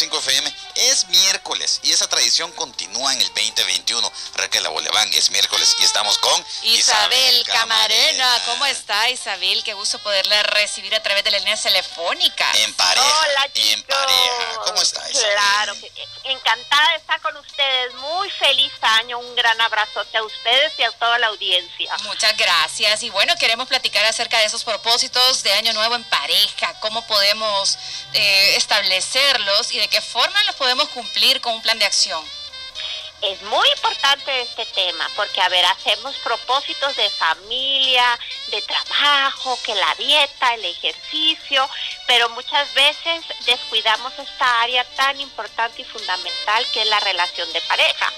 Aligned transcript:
100.5 0.00 0.18
FM. 0.18 0.52
Es 0.90 1.06
miércoles 1.50 1.80
y 1.82 1.92
esa 1.92 2.08
tradición 2.08 2.52
continúa 2.52 3.12
en 3.12 3.20
el 3.20 3.26
2021. 3.28 4.12
Raquel 4.34 4.66
Aboleván, 4.66 5.12
es 5.14 5.30
miércoles 5.30 5.76
y 5.80 5.84
estamos 5.84 6.18
con 6.18 6.44
Isabel, 6.62 7.44
Camarena. 7.44 8.42
¿Cómo 8.46 8.66
está 8.66 9.10
Isabel? 9.10 9.62
Qué 9.64 9.74
gusto 9.74 9.98
poderla 9.98 10.42
recibir 10.44 10.94
a 10.94 11.02
través 11.02 11.24
de 11.24 11.30
las 11.32 11.40
líneas 11.40 11.62
telefónicas. 11.62 12.56
En 12.58 12.74
pareja. 12.74 13.20
Hola, 13.20 13.50
En 13.54 13.82
pareja. 13.82 14.60
¿Cómo 14.64 14.82
está 14.82 15.10
Isabel? 15.10 15.32
Claro, 15.32 15.74
encantada 16.24 16.90
de 16.90 16.96
estar 16.96 17.20
con 17.20 17.36
ustedes. 17.36 17.94
Muy 17.94 18.30
feliz 18.30 18.72
año. 18.82 19.18
Un 19.18 19.34
gran 19.34 19.60
abrazote 19.60 20.18
a 20.18 20.22
ustedes 20.22 20.72
y 20.78 20.82
a 20.82 20.92
toda 20.92 21.18
la 21.18 21.28
audiencia. 21.28 21.96
Muchas 22.04 22.36
gracias. 22.36 23.02
Y 23.02 23.10
bueno, 23.10 23.34
queremos 23.36 23.66
platicar 23.66 24.04
acerca 24.04 24.38
de 24.38 24.44
esos 24.44 24.62
propósitos 24.62 25.42
de 25.42 25.52
Año 25.52 25.72
Nuevo 25.72 25.96
en 25.96 26.04
pareja, 26.04 26.78
cómo 26.80 27.04
podemos 27.06 27.76
eh, 28.12 28.56
establecerlos 28.56 29.72
y 29.72 29.78
de 29.78 29.88
qué 29.88 30.00
forma 30.00 30.42
los 30.44 30.54
podemos 30.56 30.88
cumplir 30.90 31.39
con 31.40 31.54
un 31.54 31.62
plan 31.62 31.78
de 31.78 31.86
acción. 31.86 32.24
Es 33.22 33.42
muy 33.42 33.68
importante 33.76 34.40
este 34.40 34.64
tema 34.66 35.06
porque, 35.14 35.42
a 35.42 35.48
ver, 35.50 35.62
hacemos 35.66 36.16
propósitos 36.18 36.96
de 36.96 37.10
familia, 37.10 38.18
de 38.50 38.62
trabajo, 38.62 39.58
que 39.62 39.74
la 39.74 39.94
dieta, 39.96 40.54
el 40.54 40.64
ejercicio, 40.64 41.68
pero 42.06 42.30
muchas 42.30 42.72
veces 42.72 43.22
descuidamos 43.44 44.18
esta 44.18 44.62
área 44.62 44.84
tan 44.96 45.20
importante 45.20 45.82
y 45.82 45.84
fundamental 45.84 46.66
que 46.72 46.80
es 46.80 46.88
la 46.88 47.00
relación 47.00 47.52
de 47.52 47.60
pareja. 47.62 48.10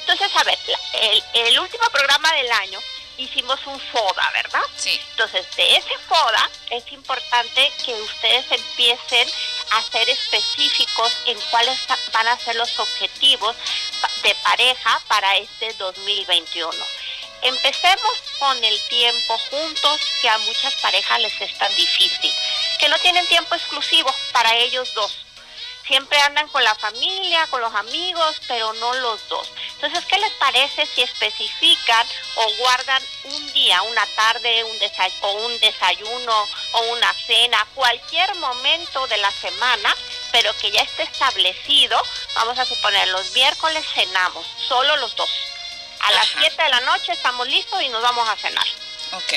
Entonces, 0.00 0.30
a 0.36 0.44
ver, 0.44 0.58
el, 0.92 1.24
el 1.32 1.58
último 1.58 1.88
programa 1.90 2.30
del 2.34 2.52
año 2.52 2.78
hicimos 3.18 3.58
un 3.66 3.78
FODA, 3.80 4.30
¿verdad? 4.32 4.62
Sí. 4.76 5.00
Entonces, 5.10 5.46
de 5.56 5.76
ese 5.76 5.98
FODA 6.08 6.50
es 6.70 6.90
importante 6.92 7.72
que 7.84 7.94
ustedes 7.94 8.44
empiecen 8.50 9.28
a 9.72 9.82
ser 9.82 10.08
específicos 10.08 11.12
en 11.26 11.38
cuáles 11.50 11.78
van 12.12 12.28
a 12.28 12.38
ser 12.38 12.56
los 12.56 12.78
objetivos 12.78 13.56
de 14.22 14.34
pareja 14.36 15.00
para 15.08 15.36
este 15.36 15.72
2021. 15.74 16.72
Empecemos 17.42 18.12
con 18.38 18.62
el 18.62 18.80
tiempo 18.88 19.38
juntos, 19.50 20.00
que 20.20 20.28
a 20.28 20.38
muchas 20.38 20.74
parejas 20.76 21.20
les 21.20 21.40
es 21.40 21.56
tan 21.56 21.74
difícil, 21.74 22.32
que 22.78 22.88
no 22.88 22.98
tienen 22.98 23.26
tiempo 23.28 23.54
exclusivo 23.54 24.14
para 24.32 24.54
ellos 24.56 24.92
dos. 24.94 25.24
Siempre 25.90 26.20
andan 26.20 26.46
con 26.50 26.62
la 26.62 26.76
familia, 26.76 27.48
con 27.48 27.60
los 27.60 27.74
amigos, 27.74 28.36
pero 28.46 28.72
no 28.74 28.94
los 28.94 29.28
dos. 29.28 29.48
Entonces, 29.72 30.04
¿qué 30.04 30.18
les 30.20 30.30
parece 30.34 30.86
si 30.86 31.02
especifican 31.02 32.06
o 32.36 32.48
guardan 32.58 33.02
un 33.24 33.52
día, 33.52 33.82
una 33.82 34.06
tarde, 34.14 34.62
un 34.62 34.78
o 35.22 35.32
un 35.46 35.58
desayuno 35.58 36.48
o 36.74 36.80
una 36.92 37.12
cena, 37.26 37.66
cualquier 37.74 38.32
momento 38.36 39.04
de 39.08 39.16
la 39.16 39.32
semana, 39.32 39.92
pero 40.30 40.56
que 40.58 40.70
ya 40.70 40.80
esté 40.82 41.02
establecido? 41.02 42.00
Vamos 42.34 42.56
a 42.56 42.66
suponer, 42.66 43.08
los 43.08 43.32
miércoles 43.32 43.84
cenamos, 43.92 44.46
solo 44.68 44.94
los 44.98 45.16
dos. 45.16 45.30
A 46.02 46.12
las 46.12 46.26
Ajá. 46.30 46.38
7 46.38 46.62
de 46.62 46.68
la 46.68 46.80
noche 46.82 47.12
estamos 47.14 47.48
listos 47.48 47.82
y 47.82 47.88
nos 47.88 48.00
vamos 48.00 48.28
a 48.28 48.36
cenar. 48.36 48.66
Ok. 49.14 49.32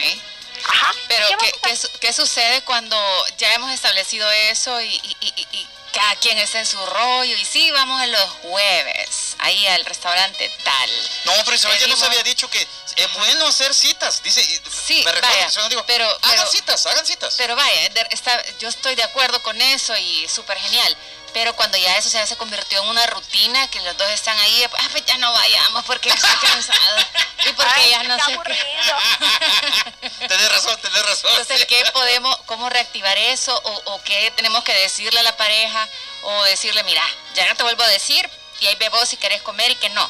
Ajá. 0.68 0.94
Pero, 1.08 1.28
¿Qué 1.30 1.52
¿qué, 2.00 2.10
a 2.10 2.14
sucede 2.14 2.62
cuando 2.62 2.96
ya 3.40 3.52
hemos 3.56 3.72
establecido 3.72 4.30
eso 4.32 4.80
y, 4.82 4.94
y- 4.94 5.18
y- 5.20 5.34
y- 5.36 5.58
y 5.58 5.68
cada 5.94 6.16
quien 6.18 6.38
está 6.40 6.60
en 6.60 6.66
su 6.66 6.84
rollo? 6.86 7.36
Y 7.38 7.46
sí, 7.46 7.72
vamos 7.72 8.02
en 8.04 8.12
los 8.12 8.30
jueves, 8.42 9.36
ahí 9.40 9.66
al 9.68 9.86
restaurante 9.86 10.52
tal. 10.64 10.90
No, 11.26 11.34
pero 11.46 11.56
Isabel 11.56 11.80
ya 11.80 11.88
nos 11.88 12.02
había 12.04 12.24
dicho 12.24 12.50
que 12.50 12.68
es 12.96 13.14
bueno 13.14 13.48
hacer 13.48 13.74
citas. 13.74 14.22
Dice, 14.24 14.42
Sí, 14.44 15.02
me 15.06 15.12
recuerdo 15.12 15.36
vaya, 15.36 15.70
que 15.70 15.84
pero- 15.86 16.10
hagan 16.10 16.20
pero- 16.38 16.52
citas, 16.52 16.86
hagan 16.86 17.06
citas. 17.06 17.36
Pero 17.38 17.56
vaya, 17.56 17.90
de- 17.90 18.08
está, 18.12 18.44
yo 18.60 18.68
estoy 18.68 18.96
de 18.96 19.04
acuerdo 19.04 19.42
con 19.44 19.60
eso 19.62 19.96
y 19.98 20.28
súper 20.28 20.58
genial. 20.60 20.98
Pero 21.34 21.56
cuando 21.56 21.78
ya 21.78 21.98
eso 21.98 22.10
ya 22.10 22.26
se 22.26 22.38
convirtió 22.38 22.82
en 22.82 22.90
una 22.90 23.06
rutina, 23.08 23.68
que 23.70 23.82
los 23.82 23.98
dos 23.98 24.10
están 24.10 24.38
ahí, 24.40 24.64
ah, 24.64 24.88
pues 24.92 25.06
ya 25.06 25.18
no 25.18 25.32
vayamos 25.32 25.84
porque 25.86 26.10
estoy 26.10 26.36
cansado. 26.42 26.98
Y 27.46 27.52
porque 27.54 27.72
Ay, 27.76 27.90
ya 27.90 28.04
no 28.04 28.18
sé 28.24 28.40
qué. 28.46 30.28
tenés 30.28 30.50
razón, 30.50 30.80
tenés 30.82 31.06
razón. 31.06 31.32
Entonces, 31.32 31.66
¿qué 31.66 31.84
podemos, 31.92 32.38
cómo 32.46 32.70
reactivar 32.70 33.18
eso? 33.18 33.60
O, 33.64 33.94
o 33.94 34.04
qué 34.04 34.32
tenemos 34.36 34.64
que 34.64 34.74
decirle 34.74 35.20
a 35.20 35.24
la 35.24 35.36
pareja? 35.36 35.90
O 36.22 36.44
decirle, 36.44 36.84
mira, 36.84 37.04
ya 37.34 37.46
no 37.48 37.56
te 37.56 37.64
vuelvo 37.64 37.84
a 37.84 37.88
decir, 37.88 38.30
y 38.60 38.68
ahí 38.68 38.76
ve 38.76 38.90
vos 38.90 39.10
si 39.10 39.18
querés 39.18 39.42
comer 39.42 39.72
y 39.72 39.76
que 39.76 39.90
no. 39.90 40.10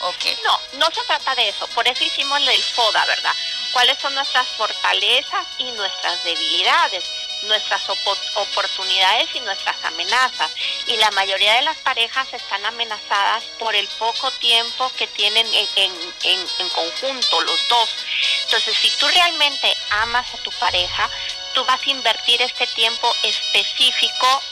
Ok. 0.00 0.24
No, 0.44 0.60
no 0.78 0.90
se 0.90 1.02
trata 1.04 1.34
de 1.34 1.48
eso. 1.48 1.66
Por 1.68 1.86
eso 1.86 2.02
hicimos 2.04 2.40
el 2.40 2.62
FODA, 2.62 3.04
¿verdad? 3.06 3.34
¿Cuáles 3.72 3.98
son 3.98 4.14
nuestras 4.14 4.46
fortalezas 4.48 5.46
y 5.58 5.64
nuestras 5.72 6.22
debilidades? 6.24 7.04
Nuestras 7.46 7.82
opo- 7.88 8.18
oportunidades 8.36 9.28
y 9.34 9.40
nuestras 9.40 9.76
amenazas. 9.84 10.50
Y 10.86 10.96
la 10.96 11.10
mayoría 11.12 11.54
de 11.54 11.62
las 11.62 11.76
parejas 11.78 12.32
están 12.32 12.64
amenazadas 12.66 13.42
por 13.58 13.74
el 13.74 13.86
poco 13.98 14.30
tiempo 14.32 14.90
que 14.98 15.06
tienen 15.08 15.46
en, 15.54 15.68
en- 15.76 16.48
en- 16.58 16.68
conjunto 16.70 17.40
los 17.42 17.68
dos. 17.68 17.88
Entonces, 18.44 18.76
si 18.76 18.90
tú 18.98 19.06
realmente 19.08 19.74
amas 19.90 20.26
a 20.34 20.38
tu 20.38 20.50
pareja, 20.52 21.08
tú 21.54 21.64
vas 21.64 21.80
a 21.86 21.90
invertir 21.90 22.40
este 22.42 22.66
tiempo 22.68 23.14
específico 23.22 24.42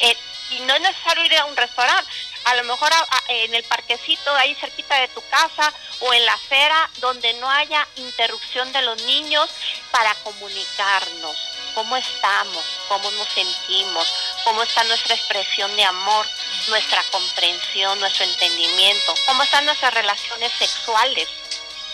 y 0.51 0.61
no 0.61 0.75
es 0.75 0.81
necesario 0.83 1.25
ir 1.25 1.37
a 1.39 1.45
un 1.47 1.57
restaurante. 1.57 2.11
A 2.45 2.55
lo 2.57 2.65
mejor 2.65 2.91
en 3.29 3.55
el 3.55 3.63
parquecito 3.65 4.35
ahí 4.37 4.55
cerquita 4.57 4.97
de 5.01 5.09
tu 5.09 5.23
casa 5.29 5.73
o 6.01 6.13
en 6.13 6.25
la 6.27 6.33
acera 6.35 6.91
donde 6.99 7.33
no 7.35 7.49
haya 7.49 7.87
interrupción 7.97 8.73
de 8.73 8.83
los 8.83 9.01
niños 9.03 9.49
para 9.93 10.13
comunicarnos 10.17 11.37
cómo 11.75 11.97
estamos, 11.97 12.65
cómo 12.89 13.11
nos 13.13 13.29
sentimos, 13.29 14.07
cómo 14.45 14.63
está 14.63 14.85
nuestra 14.85 15.15
expresión 15.15 15.75
de 15.77 15.85
amor, 15.85 16.27
nuestra 16.69 17.03
comprensión, 17.11 17.99
nuestro 18.01 18.25
entendimiento, 18.25 19.15
cómo 19.27 19.43
están 19.43 19.65
nuestras 19.65 19.95
relaciones 19.95 20.53
sexuales, 20.59 21.29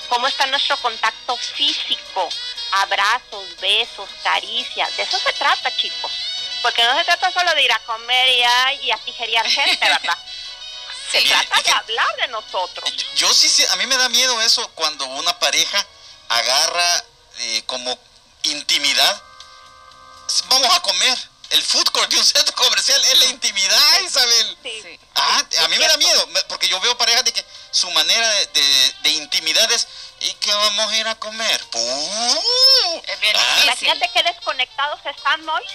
cómo 0.09 0.27
está 0.27 0.47
nuestro 0.47 0.77
contacto 0.79 1.37
físico, 1.37 2.29
abrazos, 2.73 3.45
besos, 3.61 4.09
caricias. 4.23 4.97
De 4.97 5.03
eso 5.03 5.19
se 5.19 5.33
trata, 5.33 5.75
chicos. 5.77 6.13
Porque 6.63 6.85
no 6.85 6.97
se 6.97 7.05
trata 7.05 7.33
solo 7.33 7.55
de 7.55 7.63
ir 7.63 7.73
a 7.73 7.79
comer 7.81 8.29
y 8.29 8.43
a, 8.43 8.73
y 8.75 8.91
a 8.91 8.99
tijerear 8.99 9.49
gente, 9.49 9.89
¿verdad? 9.89 10.19
Se 11.11 11.23
trata 11.23 11.63
de 11.63 11.71
hablar 11.71 12.17
de 12.17 12.29
nosotros. 12.29 12.93
Yo 13.15 13.33
sí, 13.33 13.49
sí, 13.49 13.65
a 13.71 13.77
mí 13.77 13.87
me 13.87 13.97
da 13.97 14.11
miedo 14.11 14.43
eso 14.43 14.69
cuando 14.75 15.07
una 15.07 15.39
pareja 15.39 15.87
agarra 16.29 17.05
eh, 17.39 17.63
como 17.65 17.99
intimidad. 18.43 19.23
Vamos 20.49 20.75
a 20.75 20.81
comer. 20.81 21.19
El 21.51 21.63
food 21.63 21.89
court 21.93 22.11
de 22.11 22.19
un 22.19 22.25
centro 22.25 22.55
comercial 22.55 23.03
es 23.07 23.19
la 23.21 23.25
intimidad, 23.27 24.01
Isabel. 24.01 24.59
Sí. 24.63 24.83
Sí. 24.83 25.01
Ah, 25.15 25.43
a 25.65 25.69
mí 25.69 25.79
me 25.79 25.89
da 25.89 25.97
miedo, 25.97 26.29
porque 26.49 26.69
yo 26.69 26.79
veo 26.81 26.97
parejas 26.99 27.25
de 27.25 27.33
que 27.33 27.43
su 27.71 27.91
manera 27.93 28.29
de, 28.29 28.47
de- 28.49 28.95
de 29.03 29.11
intimidad 29.13 29.73
es, 29.73 29.89
¿y 30.21 30.33
qué 30.35 30.53
vamos 30.53 30.93
a 30.93 30.97
ir 30.97 31.09
a 31.09 31.15
comer? 31.15 31.61
Es 33.07 33.21
bien 33.21 33.35
Ah. 33.37 33.61
Imagínate 33.65 34.11
qué 34.13 34.23
desconectados 34.25 35.01
están, 35.07 35.43
Mois. 35.47 35.67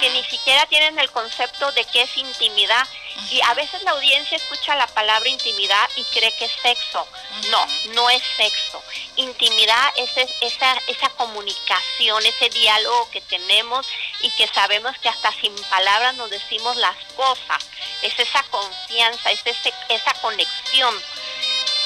Que 0.00 0.10
ni 0.10 0.22
siquiera 0.24 0.66
tienen 0.66 0.98
el 0.98 1.10
concepto 1.10 1.70
de 1.72 1.84
qué 1.86 2.02
es 2.02 2.16
intimidad. 2.16 2.86
Y 3.30 3.40
a 3.42 3.54
veces 3.54 3.82
la 3.82 3.90
audiencia 3.92 4.36
escucha 4.36 4.74
la 4.76 4.86
palabra 4.86 5.28
intimidad 5.28 5.90
y 5.96 6.04
cree 6.04 6.32
que 6.32 6.44
es 6.44 6.52
sexo. 6.62 7.06
No, 7.50 7.66
no 7.94 8.08
es 8.10 8.22
sexo. 8.36 8.82
Intimidad 9.16 9.92
es 9.96 10.16
es- 10.16 10.30
esa, 10.40 10.76
esa 10.86 11.08
comunicación, 11.10 12.24
ese 12.24 12.48
diálogo 12.50 13.10
que 13.10 13.20
tenemos 13.22 13.86
y 14.20 14.30
que 14.30 14.46
sabemos 14.48 14.96
que 14.98 15.08
hasta 15.08 15.32
sin 15.32 15.54
palabras 15.64 16.14
nos 16.14 16.30
decimos 16.30 16.76
las 16.76 16.96
cosas. 17.16 17.64
Es 18.02 18.18
esa 18.18 18.42
confianza, 18.44 19.30
es 19.32 19.40
ese- 19.44 19.74
esa 19.88 20.14
conexión. 20.20 20.94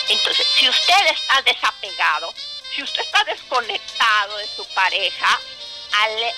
Entonces, 0.09 0.47
si 0.59 0.69
usted 0.69 1.07
está 1.07 1.41
desapegado, 1.43 2.35
si 2.75 2.83
usted 2.83 3.03
está 3.03 3.25
desconectado 3.25 4.37
de 4.37 4.49
su 4.55 4.65
pareja, 4.75 5.41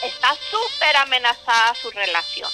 está 0.02 0.36
súper 0.50 0.96
amenazada 0.96 1.74
su 1.80 1.90
relación. 1.90 2.50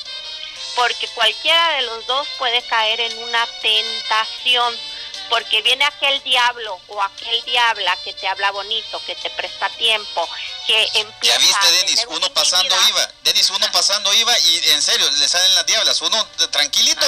Porque 0.76 1.08
cualquiera 1.08 1.74
de 1.74 1.82
los 1.82 2.06
dos 2.06 2.26
puede 2.38 2.62
caer 2.62 3.00
en 3.00 3.18
una 3.22 3.46
tentación. 3.60 4.76
Porque 5.28 5.62
viene 5.62 5.84
aquel 5.84 6.20
diablo 6.24 6.80
o 6.88 7.00
aquel 7.02 7.44
diabla 7.44 7.96
que 8.02 8.12
te 8.14 8.26
habla 8.26 8.50
bonito, 8.50 9.00
que 9.06 9.14
te 9.14 9.30
presta 9.30 9.68
tiempo, 9.70 10.28
que 10.66 10.90
empieza 10.94 11.38
Ya 11.38 11.46
viste, 11.46 11.70
Denis, 11.70 12.04
uno 12.08 12.28
pasando 12.34 12.74
iba. 12.88 13.12
Denis, 13.22 13.48
uno 13.50 13.70
pasando 13.70 14.12
iba 14.12 14.36
y 14.40 14.70
en 14.70 14.82
serio, 14.82 15.08
le 15.08 15.28
salen 15.28 15.54
las 15.54 15.66
diablas. 15.66 16.00
Uno 16.02 16.26
tranquilito. 16.50 17.06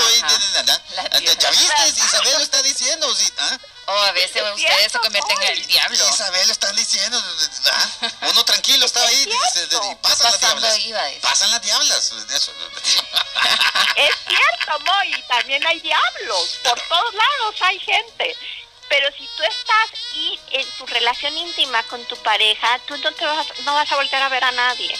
Las 0.94 1.20
¿Ya 1.20 1.50
viste? 1.50 1.88
Isabel 1.88 2.34
lo 2.34 2.44
está 2.44 2.62
diciendo. 2.62 3.12
sí, 3.16 3.28
¿ah? 3.38 3.58
O 3.92 3.98
a 4.04 4.12
veces 4.12 4.36
Es 4.36 4.42
ustedes 4.42 4.72
se 4.72 4.78
cierto, 4.78 5.00
convierten 5.00 5.42
en 5.42 5.48
el 5.52 5.66
diablo. 5.66 6.08
Isabel 6.08 6.46
lo 6.46 6.52
están 6.52 6.74
diciendo. 6.76 7.22
¿ah? 7.72 7.88
Uno 8.30 8.44
tranquilo 8.44 8.86
estaba 8.86 9.06
ahí 9.06 9.22
y 9.28 9.94
pasan 9.96 10.30
las 10.30 10.40
diablas. 10.40 10.78
Pasan 11.20 11.50
las 11.50 11.62
diablas. 11.62 12.12
Eso. 12.30 12.52
Es 13.96 14.14
cierto, 14.28 14.80
Moy, 14.84 15.14
y 15.14 15.22
también 15.24 15.66
hay 15.66 15.80
diablos. 15.80 16.58
Por 16.62 16.80
todos 16.88 17.14
lados 17.14 17.54
hay 17.60 17.78
gente. 17.80 18.36
Pero 18.88 19.08
si 19.16 19.26
tú 19.36 19.42
estás 19.42 19.90
y 20.14 20.38
en 20.50 20.70
tu 20.72 20.86
relación 20.86 21.36
íntima 21.36 21.82
con 21.84 22.04
tu 22.06 22.16
pareja, 22.18 22.78
tú 22.86 22.96
no, 22.98 23.12
te 23.12 23.24
vas, 23.24 23.46
a- 23.50 23.62
no 23.62 23.74
vas 23.74 23.90
a 23.90 23.96
volver 23.96 24.22
a 24.22 24.28
ver 24.28 24.44
a 24.44 24.52
nadie. 24.52 24.94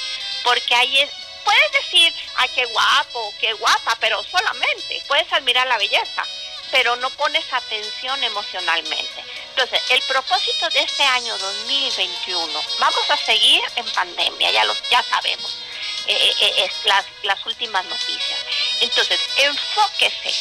Porque 0.45 0.75
ahí 0.75 0.99
es, 1.01 1.11
puedes 1.45 1.73
decir, 1.73 2.15
ay, 2.37 2.49
qué 2.55 2.65
guapo, 2.67 3.35
qué 3.41 3.53
guapa, 3.55 3.97
pero 4.01 4.23
solamente 4.31 5.03
puedes 5.09 5.31
admirar 5.33 5.67
la 5.67 5.77
belleza, 5.77 6.25
pero 6.73 6.97
no 6.97 7.11
pones 7.11 7.45
atención 7.53 8.25
emocionalmente. 8.25 9.25
Entonces, 9.51 9.81
el 9.91 10.03
propósito 10.03 10.69
de 10.71 10.81
este 10.81 11.05
año 11.05 11.37
2021, 11.39 12.61
vamos 12.81 13.11
a 13.11 13.17
seguir 13.19 13.63
en 13.77 13.85
pandemia, 13.93 14.51
ya, 14.51 14.65
lo, 14.65 14.75
ya 14.91 15.03
sabemos, 15.03 15.59
eh, 16.07 16.17
eh, 16.17 16.35
eh, 16.41 16.65
es 16.65 16.85
las, 16.87 17.05
las 17.23 17.45
últimas 17.47 17.85
noticias. 17.85 18.39
Entonces, 18.81 19.21
enfóquese 19.37 20.35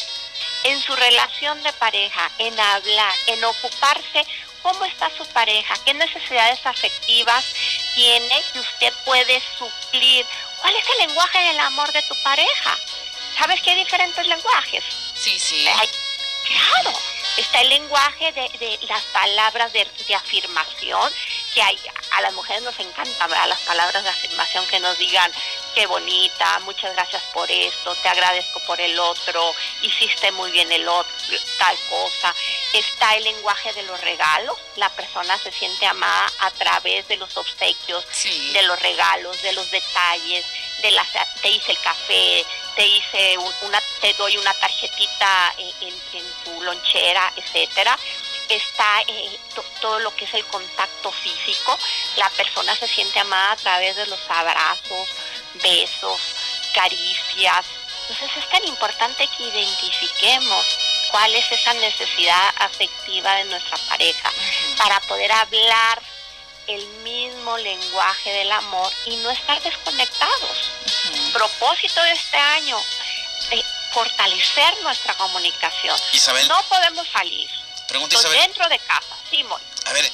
en 0.64 0.80
su 0.80 0.96
relación 0.96 1.62
de 1.62 1.72
pareja, 1.74 2.30
en 2.38 2.58
hablar, 2.58 3.14
en 3.26 3.44
ocuparse 3.44 4.26
cómo 4.62 4.84
está 4.86 5.10
su 5.16 5.26
pareja, 5.26 5.74
qué 5.84 5.92
necesidades 5.92 6.64
afectivas 6.64 7.44
tiene 7.94 8.42
que 8.52 8.60
usted 8.60 8.92
puede 9.04 9.42
suplir, 9.58 10.24
cuál 10.60 10.74
es 10.76 10.88
el 10.88 11.08
lenguaje 11.08 11.38
del 11.40 11.58
amor 11.60 11.92
de 11.92 12.02
tu 12.02 12.14
pareja. 12.22 12.78
¿Sabes 13.36 13.60
que 13.60 13.70
hay 13.70 13.76
diferentes 13.76 14.26
lenguajes? 14.26 14.84
Sí, 15.14 15.38
sí. 15.38 15.66
Claro, 16.46 16.92
está 17.36 17.60
el 17.60 17.68
lenguaje 17.68 18.32
de, 18.32 18.78
las 18.88 19.02
palabras 19.04 19.72
de, 19.72 19.86
afirmación, 20.14 21.12
que 21.54 21.62
a 21.62 22.20
las 22.20 22.32
mujeres 22.34 22.62
nos 22.62 22.78
encantan 22.78 23.30
las 23.48 23.60
palabras 23.60 24.02
de 24.02 24.10
afirmación 24.10 24.66
que 24.66 24.80
nos 24.80 24.98
digan, 24.98 25.30
qué 25.74 25.86
bonita, 25.86 26.58
muchas 26.60 26.94
gracias 26.94 27.22
por 27.34 27.50
esto, 27.50 27.94
te 27.96 28.08
agradezco 28.08 28.60
por 28.66 28.80
el 28.80 28.98
otro, 28.98 29.54
hiciste 29.82 30.30
muy 30.32 30.50
bien 30.50 30.70
el 30.70 30.86
otro, 30.88 31.12
tal 31.58 31.76
cosa. 31.88 32.34
Está 32.72 33.16
el 33.16 33.24
lenguaje 33.24 33.72
de 33.72 33.82
los 33.84 34.00
regalos, 34.00 34.56
la 34.76 34.88
persona 34.90 35.38
se 35.38 35.52
siente 35.52 35.86
amada 35.86 36.26
a 36.40 36.50
través 36.50 37.06
de 37.08 37.16
los 37.16 37.36
obsequios, 37.36 38.04
de 38.52 38.62
los 38.62 38.80
regalos, 38.80 39.40
de 39.42 39.52
los 39.52 39.70
detalles, 39.70 40.44
de 40.82 40.90
la, 40.90 41.06
te 41.40 41.48
hice 41.48 41.72
el 41.72 41.80
café, 41.80 42.44
te 42.76 42.86
hice 42.86 43.38
una, 43.62 43.80
te 44.00 44.12
doy 44.14 44.36
una 44.36 44.52
tarjetita 44.54 45.54
en, 45.58 45.92
tu 46.44 46.62
lonchera, 46.62 47.32
etcétera 47.36 47.98
está 48.48 49.00
eh, 49.06 49.38
todo 49.80 49.98
lo 50.00 50.14
que 50.14 50.24
es 50.24 50.34
el 50.34 50.44
contacto 50.46 51.10
físico. 51.10 51.78
La 52.16 52.28
persona 52.30 52.74
se 52.76 52.86
siente 52.86 53.18
amada 53.18 53.52
a 53.52 53.56
través 53.56 53.96
de 53.96 54.06
los 54.06 54.20
abrazos, 54.28 55.08
besos, 55.54 56.20
caricias. 56.74 57.66
Entonces 58.08 58.36
es 58.36 58.48
tan 58.50 58.64
importante 58.66 59.28
que 59.36 59.44
identifiquemos 59.44 60.66
cuál 61.10 61.34
es 61.34 61.50
esa 61.52 61.74
necesidad 61.74 62.54
afectiva 62.58 63.34
de 63.36 63.44
nuestra 63.44 63.76
pareja 63.88 64.32
para 64.76 65.00
poder 65.00 65.30
hablar 65.30 66.02
el 66.66 66.86
mismo 67.04 67.56
lenguaje 67.58 68.30
del 68.32 68.52
amor 68.52 68.92
y 69.06 69.16
no 69.16 69.30
estar 69.30 69.60
desconectados. 69.62 70.70
Propósito 71.32 72.02
de 72.02 72.12
este 72.12 72.36
año, 72.36 72.78
de 73.50 73.64
fortalecer 73.92 74.82
nuestra 74.82 75.14
comunicación. 75.14 75.96
no 76.48 76.62
podemos 76.68 77.06
salir. 77.08 77.48
Dentro 78.30 78.68
de 78.68 78.78
casa, 78.78 79.16
Simón. 79.30 79.60
A 79.84 79.92
ver, 79.92 80.10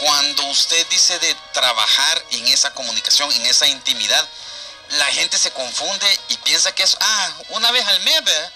cuando 0.00 0.44
usted 0.44 0.86
dice 0.88 1.18
de 1.18 1.34
trabajar 1.52 2.24
en 2.30 2.46
esa 2.48 2.72
comunicación, 2.74 3.30
en 3.32 3.46
esa 3.46 3.66
intimidad, 3.66 4.26
la 4.90 5.06
gente 5.06 5.38
se 5.38 5.50
confunde 5.52 6.20
y 6.28 6.36
piensa 6.38 6.74
que 6.74 6.82
es, 6.82 6.96
ah, 7.00 7.32
una 7.50 7.70
vez 7.72 7.86
al 7.86 8.00
mes, 8.00 8.24
¿verdad? 8.24 8.52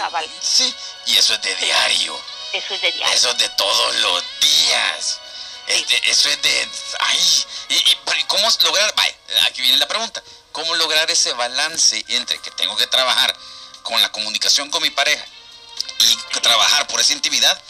Ah, 0.00 0.22
sí, 0.40 0.74
y 1.06 1.16
eso 1.16 1.34
es 1.34 1.42
de 1.42 1.54
diario. 1.56 2.18
Eso 2.52 2.74
es 2.74 2.82
de 2.82 2.92
diario. 2.92 3.14
Eso 3.14 3.30
es 3.30 3.38
de 3.38 3.48
todos 3.50 3.96
los 3.96 4.24
días. 4.40 5.20
eso 5.66 6.28
es 6.28 6.42
de, 6.42 6.68
ay, 7.00 7.46
y, 7.68 7.96
¿cómo 8.26 8.48
lograr, 8.62 8.94
vaya, 8.96 9.14
aquí 9.46 9.62
viene 9.62 9.78
la 9.78 9.88
pregunta, 9.88 10.22
¿cómo 10.52 10.74
lograr 10.76 11.10
ese 11.10 11.32
balance 11.34 12.04
entre 12.08 12.38
que 12.40 12.50
tengo 12.52 12.76
que 12.76 12.86
trabajar 12.86 13.36
con 13.82 14.00
la 14.02 14.10
comunicación 14.12 14.70
con 14.70 14.82
mi 14.82 14.90
pareja 14.90 15.24
y 16.00 16.40
trabajar 16.40 16.86
por 16.86 17.00
esa 17.00 17.12
intimidad 17.12 17.60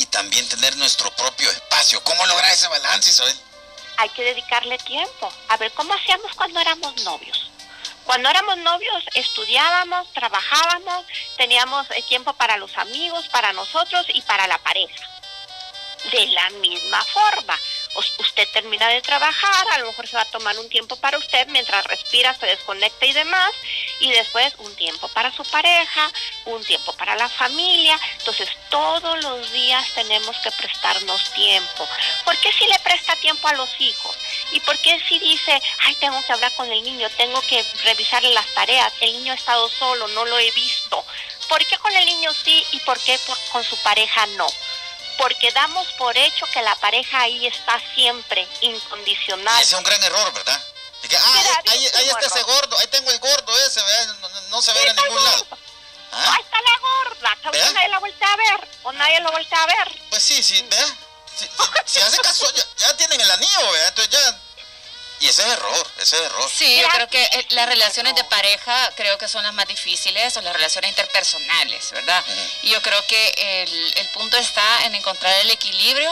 y 0.00 0.06
también 0.06 0.48
tener 0.48 0.74
nuestro 0.78 1.10
propio 1.10 1.50
espacio. 1.50 2.02
¿Cómo 2.02 2.24
lograr 2.26 2.50
ese 2.50 2.68
balance, 2.68 3.10
Isabel? 3.10 3.36
Hay 3.98 4.08
que 4.10 4.24
dedicarle 4.24 4.78
tiempo. 4.78 5.30
A 5.48 5.58
ver, 5.58 5.70
¿cómo 5.72 5.92
hacíamos 5.92 6.32
cuando 6.34 6.58
éramos 6.58 6.96
novios? 7.02 7.50
Cuando 8.04 8.30
éramos 8.30 8.56
novios 8.56 9.04
estudiábamos, 9.14 10.10
trabajábamos, 10.14 11.04
teníamos 11.36 11.86
eh, 11.90 12.02
tiempo 12.08 12.32
para 12.32 12.56
los 12.56 12.76
amigos, 12.78 13.28
para 13.28 13.52
nosotros 13.52 14.06
y 14.08 14.22
para 14.22 14.46
la 14.46 14.56
pareja. 14.58 15.06
De 16.10 16.26
la 16.28 16.48
misma 16.62 17.04
forma, 17.04 17.58
usted 17.94 18.48
termina 18.52 18.88
de 18.88 19.02
trabajar, 19.02 19.66
a 19.72 19.78
lo 19.78 19.86
mejor 19.86 20.06
se 20.06 20.16
va 20.16 20.22
a 20.22 20.30
tomar 20.30 20.58
un 20.58 20.68
tiempo 20.68 20.96
para 20.96 21.18
usted 21.18 21.46
mientras 21.48 21.84
respira, 21.86 22.34
se 22.34 22.46
desconecta 22.46 23.06
y 23.06 23.12
demás, 23.12 23.52
y 24.00 24.10
después 24.12 24.54
un 24.58 24.74
tiempo 24.76 25.08
para 25.08 25.32
su 25.32 25.42
pareja, 25.44 26.10
un 26.46 26.64
tiempo 26.64 26.92
para 26.94 27.16
la 27.16 27.28
familia. 27.28 27.98
Entonces 28.18 28.48
todos 28.70 29.22
los 29.22 29.52
días 29.52 29.86
tenemos 29.94 30.36
que 30.38 30.50
prestarnos 30.52 31.32
tiempo. 31.32 31.88
¿Por 32.24 32.36
qué 32.38 32.52
si 32.52 32.66
le 32.66 32.78
presta 32.80 33.16
tiempo 33.16 33.48
a 33.48 33.54
los 33.54 33.68
hijos? 33.80 34.16
¿Y 34.52 34.60
por 34.60 34.78
qué 34.78 35.00
si 35.08 35.18
dice, 35.18 35.60
ay, 35.80 35.94
tengo 35.96 36.22
que 36.24 36.32
hablar 36.32 36.52
con 36.54 36.70
el 36.70 36.82
niño, 36.82 37.08
tengo 37.16 37.40
que 37.42 37.64
revisarle 37.84 38.32
las 38.32 38.46
tareas, 38.54 38.92
el 39.00 39.12
niño 39.12 39.32
ha 39.32 39.36
estado 39.36 39.68
solo, 39.68 40.08
no 40.08 40.24
lo 40.24 40.38
he 40.38 40.50
visto? 40.52 41.04
¿Por 41.48 41.64
qué 41.66 41.76
con 41.78 41.94
el 41.94 42.06
niño 42.06 42.32
sí 42.32 42.64
y 42.72 42.80
por 42.80 42.98
qué 43.00 43.18
con 43.50 43.64
su 43.64 43.76
pareja 43.82 44.24
no? 44.36 44.46
Porque 45.20 45.52
damos 45.52 45.86
por 45.98 46.16
hecho 46.16 46.46
que 46.46 46.62
la 46.62 46.74
pareja 46.76 47.20
ahí 47.20 47.46
está 47.46 47.78
siempre, 47.94 48.48
incondicional. 48.62 49.60
Ese 49.60 49.74
es 49.74 49.78
un 49.78 49.84
gran 49.84 50.02
error, 50.02 50.32
¿verdad? 50.32 50.60
ah, 51.18 51.62
ahí, 51.70 51.84
está 51.84 52.20
ese 52.20 52.42
gordo, 52.42 52.78
ahí 52.78 52.86
tengo 52.86 53.10
el 53.10 53.18
gordo 53.18 53.58
ese, 53.66 53.80
No, 54.48 54.62
se 54.62 54.72
ve 54.72 54.82
en 54.82 54.96
ningún 54.96 55.22
lado. 55.22 55.46
¿Ah? 56.12 56.34
Ahí 56.34 56.42
está 56.42 56.56
la 56.62 56.78
gorda, 56.78 57.52
que 57.52 57.72
nadie 57.74 57.88
la 57.88 57.98
vuelta 57.98 58.32
a 58.32 58.36
ver, 58.36 58.68
o 58.82 58.92
nadie 58.92 59.20
lo 59.20 59.30
vuelve 59.30 59.56
a 59.56 59.66
ver. 59.66 60.00
Pues 60.08 60.22
sí, 60.22 60.42
sí, 60.42 60.62
¿verdad? 60.62 60.88
Si, 61.86 62.00
hace 62.00 62.18
caso, 62.18 62.46
ya, 62.76 62.96
tienen 62.96 63.20
el 63.20 63.30
anillo, 63.30 63.72
¿verdad? 63.72 63.88
Entonces 63.88 64.12
ya 64.12 64.40
y 65.20 65.28
ese 65.28 65.42
es 65.42 65.48
error, 65.48 65.92
ese 65.98 66.16
es 66.16 66.22
error. 66.22 66.50
Sí, 66.50 66.80
yo 66.80 66.88
creo 66.88 67.08
que 67.08 67.22
eh, 67.22 67.46
las 67.50 67.66
relaciones 67.66 68.14
de 68.14 68.24
pareja 68.24 68.90
creo 68.96 69.18
que 69.18 69.28
son 69.28 69.44
las 69.44 69.52
más 69.52 69.68
difíciles, 69.68 70.36
o 70.36 70.40
las 70.40 70.54
relaciones 70.54 70.88
interpersonales, 70.90 71.90
¿verdad? 71.92 72.24
Y 72.62 72.70
yo 72.70 72.80
creo 72.80 73.04
que 73.06 73.62
el, 73.62 73.98
el 73.98 74.08
punto 74.08 74.36
está 74.38 74.86
en 74.86 74.94
encontrar 74.94 75.38
el 75.40 75.50
equilibrio 75.50 76.10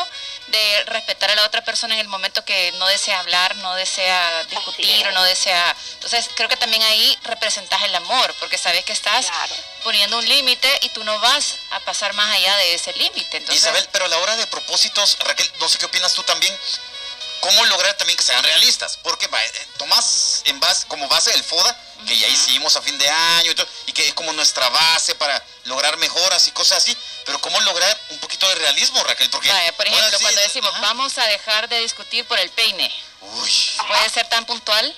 de 0.48 0.84
respetar 0.86 1.30
a 1.30 1.34
la 1.34 1.44
otra 1.44 1.62
persona 1.62 1.94
en 1.94 2.00
el 2.00 2.08
momento 2.08 2.44
que 2.44 2.72
no 2.72 2.86
desea 2.86 3.18
hablar, 3.20 3.56
no 3.56 3.74
desea 3.74 4.44
discutir 4.44 5.06
o 5.08 5.12
no 5.12 5.22
desea... 5.24 5.74
Entonces 5.94 6.28
creo 6.34 6.48
que 6.48 6.56
también 6.56 6.82
ahí 6.82 7.18
representas 7.22 7.82
el 7.82 7.94
amor, 7.94 8.34
porque 8.38 8.58
sabes 8.58 8.84
que 8.84 8.92
estás 8.92 9.26
poniendo 9.82 10.18
un 10.18 10.28
límite 10.28 10.68
y 10.82 10.88
tú 10.90 11.04
no 11.04 11.18
vas 11.20 11.56
a 11.70 11.80
pasar 11.80 12.12
más 12.14 12.34
allá 12.34 12.56
de 12.56 12.74
ese 12.74 12.92
límite. 12.94 13.42
Isabel, 13.50 13.88
pero 13.92 14.06
a 14.06 14.08
la 14.08 14.18
hora 14.18 14.36
de 14.36 14.46
propósitos, 14.46 15.18
Raquel, 15.20 15.50
no 15.60 15.68
sé 15.68 15.78
qué 15.78 15.86
opinas 15.86 16.12
tú 16.14 16.22
también, 16.22 16.56
cómo 17.40 17.64
lograr 17.66 17.96
también 17.96 18.16
que 18.16 18.22
sean 18.22 18.42
realistas. 18.42 18.98
Porque 19.02 19.26
eh, 19.26 19.66
tomás 19.76 20.42
en 20.46 20.58
base, 20.60 20.86
como 20.86 21.08
base 21.08 21.32
el 21.34 21.42
FODA, 21.42 21.76
que 22.06 22.16
ya 22.16 22.28
hicimos 22.28 22.76
a 22.76 22.82
fin 22.82 22.96
de 22.98 23.08
año 23.08 23.52
y, 23.86 23.92
que 23.92 24.08
es 24.08 24.14
como 24.14 24.32
nuestra 24.32 24.68
base 24.68 25.14
para 25.16 25.42
lograr 25.64 25.96
mejoras 25.98 26.46
y 26.46 26.52
cosas 26.52 26.78
así. 26.78 26.96
Pero 27.24 27.40
cómo 27.40 27.60
lograr 27.62 27.98
un 28.10 28.18
poquito 28.18 28.48
de 28.48 28.54
realismo, 28.56 29.02
Raquel. 29.04 29.28
Porque, 29.30 29.50
por 29.76 29.86
ejemplo, 29.86 30.18
cuando 30.20 30.40
decimos 30.40 30.80
vamos 30.80 31.18
a 31.18 31.26
dejar 31.26 31.68
de 31.68 31.80
discutir 31.80 32.24
por 32.26 32.38
el 32.38 32.50
peine, 32.50 32.92
¿puede 33.20 34.10
ser 34.10 34.28
tan 34.28 34.44
puntual? 34.44 34.94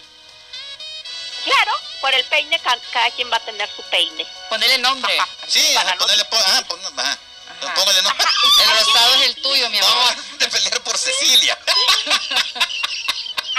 Claro, 1.45 1.73
por 2.01 2.15
el 2.15 2.25
peine 2.27 2.61
cada, 2.61 3.11
quien 3.13 3.33
va 3.33 3.37
a 3.37 3.45
tener 3.45 3.69
su 3.75 3.83
peine. 3.85 4.27
Ponerle 4.49 4.79
nombre. 4.79 5.17
Sí, 5.49 5.75
ponerle, 5.99 6.27
ajá, 6.31 7.19
el 8.63 8.79
rosado 8.79 9.15
es 9.17 9.27
el 9.27 9.43
tuyo, 9.43 9.71
mi 9.71 9.79
amor. 9.79 10.17
No, 10.17 10.39
de 10.39 10.49
pelear 10.49 10.83
por 10.83 10.97
Cecilia. 10.97 11.59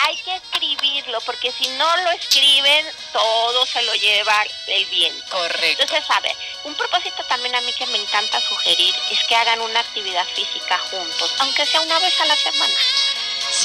Hay 0.03 0.17
que 0.24 0.36
escribirlo, 0.36 1.22
porque 1.22 1.51
si 1.51 1.67
no 1.70 1.98
lo 1.98 2.12
escriben, 2.12 2.88
todo 3.13 3.65
se 3.67 3.84
lo 3.84 3.93
lleva 3.93 4.43
el 4.67 4.86
viento. 4.86 5.24
Correcto. 5.29 5.84
Entonces, 5.84 6.10
a 6.10 6.20
ver, 6.22 6.36
un 6.63 6.74
propósito 6.75 7.24
también 7.25 7.53
a 7.55 7.62
mí 7.62 7.72
que 7.74 7.86
me 7.88 8.00
encanta 8.00 8.41
sugerir 8.41 8.96
es 9.12 9.24
que 9.27 9.36
hagan 9.36 9.62
una 9.62 9.79
actividad 9.79 10.25
física 10.34 10.79
juntos, 10.89 11.31
aunque 11.39 11.65
sea 11.67 11.81
una 11.81 12.00
vez 12.00 12.20
a 12.20 12.25
la 12.25 12.36
semana. 12.36 12.79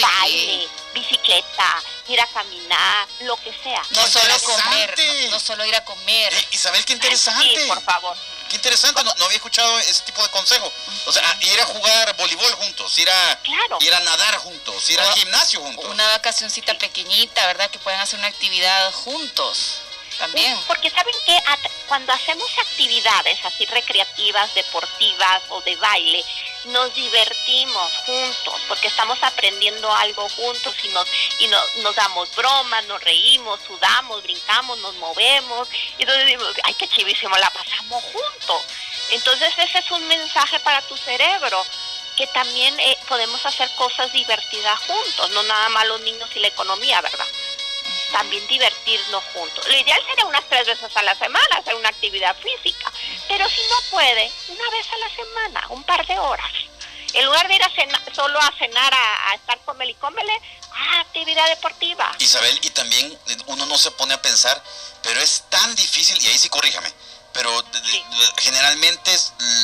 Baile, 0.00 0.68
bicicleta, 0.92 1.82
ir 2.08 2.20
a 2.20 2.26
caminar, 2.26 3.08
lo 3.20 3.36
que 3.36 3.52
sea. 3.62 3.82
No 3.90 4.06
solo 4.06 4.38
comer, 4.40 4.94
no, 5.30 5.40
solo 5.40 5.64
ir 5.64 5.74
a 5.74 5.84
comer. 5.84 6.34
Eh, 6.34 6.48
Isabel, 6.50 6.84
qué 6.84 6.92
interesante. 6.92 7.60
Sí, 7.60 7.66
por 7.66 7.82
favor. 7.82 8.16
Qué 8.48 8.56
interesante, 8.56 9.02
no, 9.02 9.10
había 9.10 9.36
escuchado 9.36 9.78
ese 9.80 10.02
tipo 10.04 10.22
de 10.22 10.28
consejo. 10.30 10.72
O 11.06 11.12
sea, 11.12 11.22
ir 11.40 11.60
a 11.60 11.66
jugar 11.66 12.16
voleibol 12.16 12.52
juntos, 12.54 12.98
ir 12.98 13.08
a, 13.10 13.40
ir 13.80 13.94
a 13.94 14.00
nadar 14.00 14.36
juntos, 14.38 14.90
ir 14.90 15.00
al 15.00 15.12
gimnasio 15.14 15.60
juntos. 15.60 15.84
Una 15.86 16.06
vacacioncita 16.08 16.74
pequeñita, 16.78 17.46
¿verdad? 17.46 17.70
Que 17.70 17.78
puedan 17.78 18.00
hacer 18.00 18.18
una 18.18 18.28
actividad 18.28 18.92
juntos 18.92 19.80
también. 20.18 20.58
Porque 20.66 20.90
saben 20.90 21.14
que 21.24 21.38
cuando 21.88 22.12
hacemos 22.12 22.48
actividades 22.58 23.38
así 23.44 23.66
recreativas, 23.66 24.54
deportivas 24.54 25.42
o 25.50 25.60
de 25.62 25.76
baile, 25.76 26.24
nos 26.66 26.94
divertimos 26.94 27.92
juntos, 28.04 28.60
porque 28.68 28.88
estamos 28.88 29.18
aprendiendo 29.22 29.92
algo 29.94 30.28
juntos 30.28 30.74
y 30.82 30.88
nos, 30.88 31.06
y 31.38 31.48
nos 31.48 31.94
damos 31.94 32.34
bromas, 32.34 32.84
nos 32.86 33.02
reímos, 33.02 33.60
sudamos, 33.66 34.22
brincamos, 34.22 34.78
nos 34.78 34.94
movemos, 34.96 35.68
y 35.98 36.02
entonces 36.02 36.24
decimos, 36.24 36.54
ay, 36.64 36.74
qué 36.74 36.88
chivísimo, 36.88 37.36
la 37.36 37.50
pasamos 37.50 38.02
juntos. 38.04 38.62
Entonces 39.10 39.54
ese 39.58 39.78
es 39.78 39.90
un 39.90 40.06
mensaje 40.08 40.58
para 40.60 40.82
tu 40.82 40.96
cerebro, 40.96 41.64
que 42.16 42.26
también 42.28 42.78
eh, 42.80 42.96
podemos 43.08 43.44
hacer 43.44 43.70
cosas 43.76 44.12
divertidas 44.12 44.80
juntos, 44.80 45.30
no 45.30 45.42
nada 45.44 45.68
más 45.68 45.86
los 45.86 46.00
niños 46.00 46.28
y 46.34 46.40
la 46.40 46.48
economía, 46.48 47.00
¿verdad? 47.02 47.26
También 48.10 48.46
divertirnos 48.48 49.22
juntos. 49.34 49.68
Lo 49.68 49.76
ideal 49.76 50.00
sería 50.06 50.24
unas 50.24 50.48
tres 50.48 50.66
veces 50.66 50.96
a 50.96 51.02
la 51.02 51.14
semana 51.14 51.56
hacer 51.56 51.74
una 51.74 51.90
actividad 51.90 52.34
física, 52.36 52.90
pero 53.28 53.48
si 53.48 53.60
no 53.70 53.90
puede, 53.90 54.30
una 54.48 54.70
vez 54.70 54.86
a 54.92 54.96
la 54.98 55.14
semana, 55.14 55.66
un 55.70 55.84
par 55.84 56.06
de 56.06 56.18
horas. 56.18 56.52
En 57.12 57.24
lugar 57.24 57.48
de 57.48 57.54
ir 57.54 57.62
a 57.62 57.70
cenar, 57.70 58.02
solo 58.14 58.38
a 58.38 58.52
cenar, 58.58 58.92
a, 58.92 59.34
estar 59.34 59.58
cómele 59.64 59.92
y 59.92 59.94
cómele, 59.94 60.32
ah, 60.72 61.00
actividad 61.00 61.46
deportiva. 61.48 62.14
Isabel, 62.18 62.58
y 62.62 62.70
también 62.70 63.18
uno 63.46 63.64
no 63.66 63.78
se 63.78 63.90
pone 63.92 64.14
a 64.14 64.20
pensar, 64.20 64.62
pero 65.02 65.20
es 65.20 65.44
tan 65.48 65.74
difícil, 65.76 66.20
y 66.22 66.26
ahí 66.28 66.38
sí 66.38 66.48
corríjame, 66.48 66.92
pero 67.32 67.64
generalmente 68.38 69.16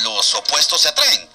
los 0.02 0.34
opuestos 0.34 0.80
se 0.80 0.88
atraen. 0.88 1.28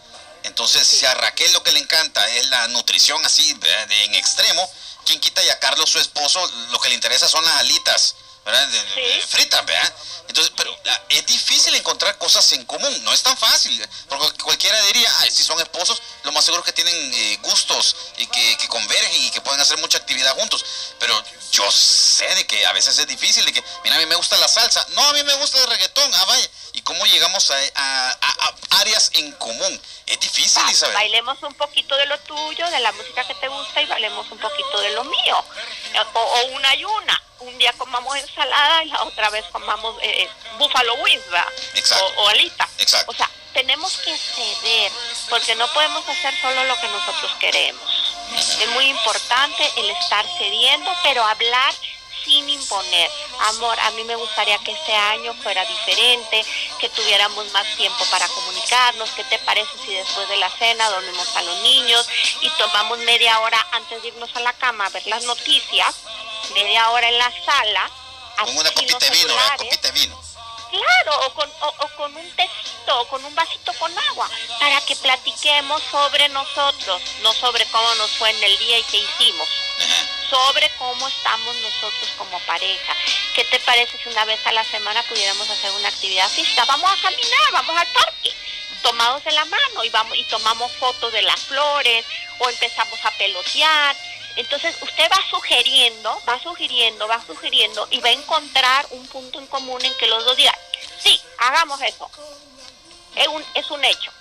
Entonces, 0.43 0.88
si 0.88 1.05
a 1.05 1.13
Raquel 1.13 1.51
lo 1.53 1.62
que 1.62 1.72
le 1.72 1.79
encanta 1.79 2.27
es 2.29 2.48
la 2.48 2.67
nutrición 2.69 3.24
así, 3.25 3.53
de, 3.53 4.03
en 4.05 4.15
extremo, 4.15 4.67
quien 5.05 5.19
quita 5.19 5.43
y 5.43 5.50
a 5.50 5.60
Carlos, 5.60 5.89
su 5.89 6.00
esposo, 6.00 6.46
lo 6.72 6.79
que 6.79 6.89
le 6.89 6.96
interesa 6.96 7.27
son 7.27 7.43
las 7.46 7.55
alitas, 7.57 8.15
¿verdad? 8.48 8.70
fritas, 9.27 9.66
¿verdad? 9.66 9.94
Entonces, 10.30 10.54
pero 10.56 10.74
ah, 10.89 11.01
es 11.10 11.25
difícil 11.25 11.75
encontrar 11.75 12.18
cosas 12.18 12.50
en 12.54 12.66
común, 12.66 13.04
no 13.04 13.13
es 13.13 13.22
tan 13.22 13.38
fácil, 13.38 13.86
porque 14.08 14.44
cualquiera 14.44 14.82
diría, 14.84 15.12
Ay, 15.20 15.32
si 15.32 15.44
son 15.44 15.60
esposos, 15.60 16.01
lo 16.24 16.32
más 16.32 16.46
seguro 16.46 16.62
es 16.62 16.66
que 16.66 16.74
tienen 16.74 17.13
eh, 17.13 17.39
gustos 17.42 17.96
y 18.18 18.27
que, 18.27 18.58
que, 18.58 18.68
convergen 18.68 19.22
y 19.22 19.32
que 19.32 19.42
pueden 19.42 19.60
hacer 19.60 19.77
mucha 19.80 19.98
actividad 19.98 20.34
juntos, 20.36 20.63
pero 21.00 21.22
yo 21.51 21.70
sé 21.72 22.34
de 22.36 22.48
que 22.48 22.66
a 22.66 22.72
veces 22.72 22.98
es 22.98 23.08
difícil, 23.08 23.46
de 23.46 23.54
que, 23.54 23.63
mira, 23.84 23.98
a 23.98 24.00
mí 24.00 24.06
me 24.06 24.16
gusta 24.16 24.38
la 24.38 24.48
salsa, 24.48 24.86
no, 24.92 25.01
a 25.01 25.13
mí 25.13 25.24
me 25.24 25.34
gusta 25.36 25.60
el 25.60 25.68
reggaetón, 25.68 26.13
ah, 26.13 26.25
vaya, 26.25 26.50
y 26.74 26.82
cómo 26.84 27.06
llegamos 27.06 27.51
a, 27.51 28.18
áreas 28.80 29.10
en 29.13 29.32
común. 29.34 29.82
Es 30.06 30.20
difícil, 30.20 30.62
Isabel. 30.70 30.94
Bailemos 30.94 31.42
un 31.44 31.54
poquito 31.56 31.98
de 31.98 32.06
lo 32.06 32.18
tuyo, 32.20 32.70
de 32.70 32.80
la 32.80 32.92
música 32.94 33.25
que 33.27 33.34
te 33.36 33.48
gusta, 33.50 33.82
y 33.82 33.86
bailemos 33.88 34.30
un 34.32 34.38
poquito 34.38 34.80
de 34.80 34.92
lo 34.92 35.04
mío, 35.04 35.44
o, 36.13 36.46
una 36.54 36.75
y 36.75 36.86
una 36.86 37.26
un 37.58 37.60
día 37.60 37.74
comamos 37.74 38.16
ensalada 38.16 38.84
y 38.84 38.90
la 38.90 39.02
otra 39.02 39.32
vez 39.32 39.44
comamos 39.52 39.96
eh, 40.04 40.24
eh 40.24 40.30
búfalo 40.60 40.94
wings, 41.02 41.24
O, 41.92 42.22
o, 42.22 42.28
alita. 42.30 42.70
Exacto. 42.78 43.12
O 43.12 43.16
sea, 43.16 43.28
tenemos 43.52 43.98
que 43.98 44.16
ceder, 44.16 44.92
porque 45.28 45.56
no 45.56 45.68
podemos 45.74 46.08
hacer 46.08 46.40
solo 46.40 46.64
lo 46.66 46.80
que 46.80 46.88
nosotros 46.88 47.32
queremos. 47.40 48.16
Es 48.38 48.70
muy 48.76 48.86
importante 48.86 49.72
el 49.78 49.90
estar 49.90 50.24
cediendo, 50.38 50.92
pero 51.02 51.24
hablar 51.24 51.74
sin 52.24 52.48
imponer. 52.48 53.10
Amor, 53.50 53.80
a 53.80 53.92
mí 53.92 54.04
me 54.04 54.16
gustaría 54.16 54.58
que 54.60 54.74
este 54.74 54.94
año 54.94 55.34
fuera 55.42 55.66
diferente, 55.66 56.46
que 56.80 56.90
tuviéramos 56.90 57.52
más 57.54 57.66
tiempo 57.76 58.06
para 58.12 58.28
comunicarnos. 58.28 59.10
¿Qué 59.12 59.24
te 59.24 59.40
parece 59.40 59.72
si 59.84 59.94
después 59.94 60.28
de 60.30 60.38
la 60.38 60.50
cena 60.52 60.90
dormimos 60.90 61.36
a 61.36 61.42
los 61.42 61.60
niños 61.62 62.08
y 62.42 62.50
tomamos 62.52 63.00
media 63.00 63.40
hora 63.40 63.66
antes 63.72 64.02
de 64.04 64.10
irnos 64.10 64.36
a 64.36 64.42
la 64.42 64.54
cama 64.54 64.86
a 64.86 64.90
ver 64.90 65.08
las 65.08 65.24
noticias? 65.24 65.96
Media 66.54 66.89
hora 66.89 67.08
en 67.08 67.18
la 67.18 67.32
sala. 67.46 67.92
Con 68.38 68.58
una 68.58 68.72
copita 68.72 69.00
de 69.00 69.10
vino, 69.10 69.34
una 69.34 69.58
copita 69.58 69.92
de 69.92 70.00
vino. 70.00 70.22
Claro, 70.70 71.25
o 71.25 71.34
con, 71.34 71.50
o, 71.62 71.88
con 71.96 72.16
un 72.16 72.32
tecito, 72.36 73.00
o 73.00 73.08
con 73.08 73.24
un 73.24 73.34
vasito 73.34 73.74
con 73.80 73.98
agua, 73.98 74.30
para 74.60 74.82
que 74.82 74.96
platiquemos 74.98 75.82
sobre 75.89 76.27
nosotros, 76.30 77.01
no 77.22 77.34
sobre 77.34 77.66
cómo 77.68 77.96
nos 77.96 78.12
fue 78.12 78.30
en 78.32 78.44
el 78.44 78.58
día 78.58 78.77
y 78.77 78.84
qué 78.84 78.98
hicimos, 78.98 79.48
sobre 80.30 80.70
cómo 80.77 81.08
estamos 81.08 81.56
nosotros 81.56 82.12
como 82.18 82.38
pareja. 82.42 82.94
¿Qué 83.34 83.46
te 83.46 83.60
parece 83.62 83.98
si 83.98 84.10
una 84.10 84.25
vez 84.25 84.46
a 84.46 84.51
la 84.51 84.63
semana 84.66 85.01
pudiéramos 85.04 85.50
hacer 85.50 85.72
una 85.72 85.88
actividad 85.88 86.30
física? 86.30 86.66
Vamos 86.66 86.92
a 86.92 87.01
caminar, 87.01 87.51
vamos 87.54 87.77
al 87.77 87.88
parque, 87.88 88.34
tomados 88.82 89.24
de 89.24 89.32
la 89.32 89.46
mano 89.46 89.84
y, 89.86 89.89
vamos, 89.89 90.18
y 90.18 90.24
tomamos 90.25 90.72
fotos 90.74 91.13
de 91.13 91.22
las 91.22 91.39
flores, 91.46 92.06
o 92.39 92.50
empezamos 92.50 93.00
a 93.06 93.12
pelotear 93.12 93.96
entonces 94.38 94.75
usted 94.82 95.10
va 95.12 95.20
sugiriendo, 95.29 96.22
va 96.27 96.39
sugiriendo, 96.41 97.08
va 97.08 97.24
sugiriendo 97.25 97.88
y 97.89 98.00
va 98.01 98.10
a 98.10 98.13
encontrar 98.13 98.86
un 98.91 99.06
punto 99.08 99.39
en 99.39 99.48
común 99.48 99.84
en 99.84 99.94
que 99.96 100.08
los 100.08 100.24
dos 100.25 100.38
digan, 100.38 100.56
sí, 101.01 101.20
hagamos 101.39 101.82
eso. 101.82 102.10
Es 103.15 103.27
un, 103.27 103.44
es 103.56 103.70
un 103.72 103.84
hecho. 103.84 104.12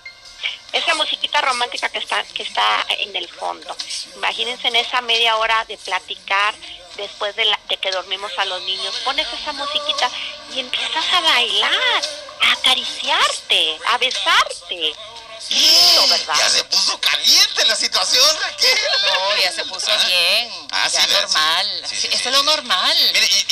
Esa 0.72 0.94
musiquita 0.94 1.40
romántica 1.42 1.90
que 1.90 1.98
está, 1.98 2.22
que 2.24 2.42
está 2.42 2.86
en 2.88 3.14
el 3.14 3.28
fondo. 3.28 3.76
Imagínense 4.16 4.68
en 4.68 4.76
esa 4.76 5.00
media 5.02 5.36
hora 5.36 5.64
de 5.66 5.76
platicar 5.76 6.54
después 6.96 7.36
de, 7.36 7.44
la, 7.44 7.60
de 7.68 7.76
que 7.76 7.90
dormimos 7.90 8.32
a 8.38 8.46
los 8.46 8.62
niños. 8.62 8.94
Pones 9.04 9.26
esa 9.32 9.52
musiquita 9.52 10.10
y 10.54 10.60
empiezas 10.60 11.04
a 11.12 11.20
bailar, 11.20 12.02
a 12.42 12.52
acariciarte, 12.52 13.78
a 13.86 13.98
besarte 13.98 14.94
ya 15.48 16.50
se 16.50 16.64
puso 16.64 16.98
caliente 17.00 17.64
la 17.66 17.76
situación, 17.76 18.24
Raquel. 18.40 18.78
Ya 19.86 19.94
ah. 19.94 20.06
bien. 20.06 20.68
Ah, 20.72 20.88
ya 20.88 21.06
normal. 21.06 21.82
eso 21.84 22.08
es 22.10 22.24
lo 22.24 22.42
normal. 22.42 22.96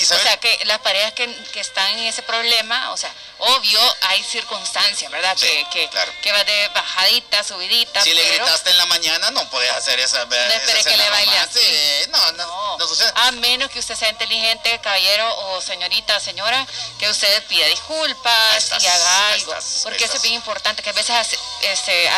o 0.00 0.18
sea, 0.18 0.36
que 0.38 0.64
las 0.64 0.80
parejas 0.80 1.12
que, 1.12 1.32
que, 1.52 1.60
están 1.60 1.98
en 1.98 2.06
ese 2.06 2.22
problema, 2.22 2.92
o 2.92 2.96
sea, 2.96 3.12
obvio, 3.38 3.80
hay 4.02 4.22
circunstancias, 4.24 5.10
¿verdad? 5.10 5.36
que, 5.36 5.66
que, 5.70 5.88
que, 6.22 6.32
va 6.32 6.42
de 6.44 6.68
bajadita, 6.68 7.44
subidita. 7.44 8.02
Si 8.02 8.12
le 8.14 8.24
gritaste 8.24 8.70
en 8.70 8.78
la 8.78 8.86
mañana, 8.86 9.30
no 9.30 9.48
puedes 9.50 9.70
hacer 9.72 10.00
esa. 10.00 10.24
No 10.24 10.34
espere 10.34 10.84
que 10.84 10.96
le 10.96 11.10
baile 11.10 11.38
así. 11.38 12.06
No, 12.08 12.32
no, 12.32 12.78
no, 12.78 12.88
sucede. 12.88 13.12
A 13.14 13.30
menos 13.32 13.70
que 13.70 13.78
usted 13.78 13.94
sea 13.96 14.08
inteligente, 14.08 14.80
caballero 14.80 15.36
o 15.38 15.60
señorita, 15.60 16.18
señora, 16.20 16.66
que 16.98 17.08
usted 17.08 17.42
pida 17.46 17.66
disculpas 17.66 18.72
y 18.80 18.86
haga 18.86 19.28
algo. 19.32 19.54
porque 19.84 20.04
eso 20.04 20.16
es 20.16 20.22
bien 20.22 20.34
importante, 20.34 20.82
que 20.82 20.90
a 20.90 20.94
veces 20.94 21.38
este, 21.62 22.08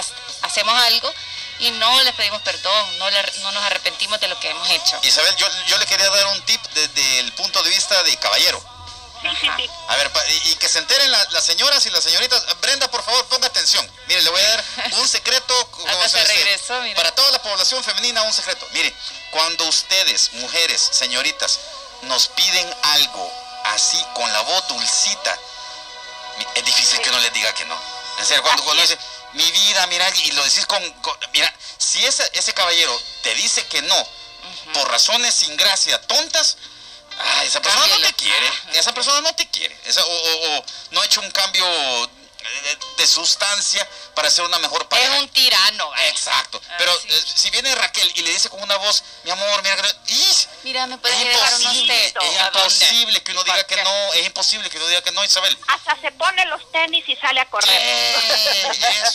hacemos 0.43 0.75
algo 0.83 1.13
y 1.59 1.71
no 1.73 2.03
les 2.03 2.15
pedimos 2.15 2.43
perdón, 2.43 2.99
no, 2.99 3.11
no 3.11 3.53
nos 3.53 3.65
arrepentimos 3.65 4.21
de 4.21 4.29
lo 4.29 4.39
que 4.41 4.51
hemos 4.51 4.69
hecho. 4.71 4.99
Isabel, 5.03 5.35
yo, 5.37 5.47
yo 5.67 5.79
le 5.79 5.87
quería 5.87 6.09
dar 6.09 6.27
un 6.29 6.43
tip 6.43 6.63
desde 6.75 7.21
el 7.21 7.33
punto 7.33 7.63
de 7.63 7.71
vista 7.71 8.03
de 8.03 8.17
caballero. 8.19 8.63
A 9.89 9.97
ver, 9.97 10.11
y, 10.45 10.55
que 10.57 10.69
se 10.69 10.79
enteren 10.79 11.11
las 11.11 11.45
señoras 11.45 11.85
y 11.87 11.91
las 11.91 12.05
señoritas. 12.05 12.45
Brenda, 12.61 12.89
por 12.89 13.03
favor, 13.03 13.25
ponga 13.27 13.47
atención. 13.47 13.89
Mire, 14.07 14.23
le 14.23 14.31
voy 14.31 14.41
a 14.41 14.49
dar 14.49 14.65
un 14.93 15.09
secreto. 15.09 15.69
Para 16.95 17.15
toda 17.15 17.31
la 17.33 17.43
población 17.43 17.83
femenina, 17.83 18.23
un 18.23 18.33
secreto. 18.33 18.67
Mire, 18.73 18.95
cuando 19.31 19.65
ustedes, 19.65 20.33
mujeres, 20.35 20.81
señoritas, 20.93 21.61
nos 22.03 22.29
piden 22.29 22.77
algo 22.83 23.33
así, 23.65 24.05
con 24.15 24.33
la 24.33 24.41
voz 24.43 24.69
dulcita, 24.69 25.39
es 26.55 26.65
difícil 26.65 27.01
que 27.01 27.09
uno 27.09 27.19
les 27.21 27.33
diga 27.33 27.53
que 27.55 27.65
no. 27.65 27.81
En 28.19 28.27
serio, 28.27 28.43
cuando, 28.43 28.65
cuando 28.65 28.83
dice, 28.83 28.99
mi 29.37 29.51
vida, 29.53 29.87
mira, 29.87 30.09
y 30.25 30.33
lo 30.33 30.43
decís 30.45 30.67
con, 30.67 30.83
mira, 31.33 31.55
si 31.79 32.05
ese, 32.05 32.29
ese 32.35 32.55
caballero 32.55 32.99
te 33.23 33.35
dice 33.35 33.65
que 33.67 33.83
no, 33.83 34.09
por 34.73 34.91
razones 34.91 35.35
sin 35.35 35.57
gracia, 35.57 36.01
tontas, 36.03 36.57
ah, 37.19 37.45
esa 37.45 37.61
persona 37.61 37.87
no 37.87 38.01
te 38.01 38.15
quiere, 38.15 38.53
esa 38.73 38.95
persona 38.95 39.21
no 39.21 39.35
te 39.35 39.49
quiere, 39.51 39.79
o, 39.99 40.65
no 40.93 41.01
ha 41.03 41.05
hecho 41.05 41.21
un 41.21 41.31
cambio 41.31 41.67
de, 42.97 43.07
sustancia 43.07 43.89
para 44.15 44.29
ser 44.31 44.45
una 44.45 44.59
mejor 44.59 44.89
pareja. 44.89 45.17
Es 45.17 45.23
un 45.23 45.29
tirano. 45.29 45.91
Exacto. 46.09 46.61
Ah, 46.69 46.75
Pero 46.79 46.93
eh, 46.93 47.25
si 47.35 47.51
viene 47.51 47.73
Raquel 47.75 48.11
y 48.17 48.23
le 48.23 48.31
dice 48.31 48.49
con 48.49 48.61
una 48.61 48.77
voz, 48.77 49.05
mi 49.23 49.31
amor, 49.31 49.63
mira, 49.63 49.77
mira 50.65 50.87
me 50.87 50.99
puedes 50.99 51.17
llevar 51.19 51.55
unos 51.55 51.77
Es 51.77 52.15
imposible 52.41 53.23
que 53.23 53.33
uno 53.33 53.45
diga 53.45 53.65
que 53.65 53.77
no, 53.77 54.13
es 54.15 54.27
imposible 54.27 54.71
que 54.71 54.79
uno 54.79 54.89
diga 54.89 55.03
que 55.03 55.13
no, 55.13 55.25
Isabel. 55.25 55.57
Hasta 55.69 56.01
se 56.01 56.11
pone 56.13 56.45
los 56.47 56.71
tenis 56.73 57.09
y 57.09 57.17
sale 57.17 57.41
a 57.41 57.49
correr. 57.49 57.71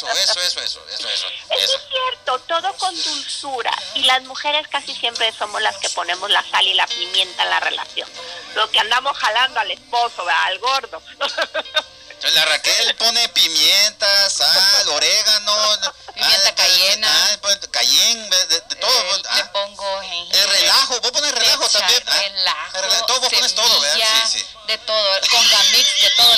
Eh, 0.07 0.23
eso, 0.23 0.39
eso, 0.41 0.61
eso, 0.61 0.81
eso, 0.89 1.09
eso, 1.09 1.27
eso. 1.49 1.75
Es 1.75 1.81
cierto, 1.89 2.39
todo 2.39 2.73
con 2.77 3.03
dulzura. 3.03 3.71
Y 3.95 4.03
las 4.03 4.23
mujeres 4.23 4.67
casi 4.67 4.95
siempre 4.95 5.31
somos 5.33 5.61
las 5.61 5.77
que 5.77 5.89
ponemos 5.89 6.29
la 6.29 6.43
sal 6.49 6.65
y 6.65 6.73
la 6.73 6.87
pimienta 6.87 7.43
en 7.43 7.49
la 7.49 7.59
relación. 7.59 8.09
Lo 8.55 8.69
que 8.71 8.79
andamos 8.79 9.17
jalando 9.17 9.59
al 9.59 9.71
esposo, 9.71 10.25
al 10.27 10.59
gordo. 10.59 11.01
La 12.21 12.45
Raquel 12.45 12.95
pone 12.97 13.27
pimienta, 13.29 14.29
sal, 14.29 14.89
orégano. 14.89 15.77
Pimienta 16.13 16.49
ah, 16.49 16.55
cayena. 16.55 17.07
Ah, 17.09 17.37
pues, 17.41 17.59
cayenne, 17.71 18.29
de, 18.29 18.61
todo. 18.75 19.15
Eh, 19.15 19.21
le 19.23 19.41
ah. 19.41 19.51
pongo 19.51 20.01
jengibre. 20.01 20.39
El 20.39 20.49
relajo, 20.49 21.01
vos 21.01 21.11
pones 21.11 21.31
relajo 21.31 21.67
también. 21.69 22.03
Relajo, 22.05 23.05
todo, 23.07 23.19
vos 23.21 23.33
pones 23.33 23.55
todo, 23.55 23.79
¿verdad? 23.81 24.23
Sí, 24.25 24.39
sí. 24.39 24.45
De 24.67 24.77
todo, 24.77 25.19
con 25.31 25.49
gamix, 25.49 26.01
de 26.01 26.09
todo. 26.11 26.35